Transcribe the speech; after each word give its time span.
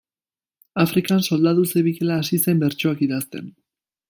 Afrikan 0.83 1.21
soldadu 1.27 1.67
zebilela 1.75 2.19
hasi 2.23 2.43
zen 2.47 2.65
bertsoak 2.65 3.05
idazten. 3.09 3.55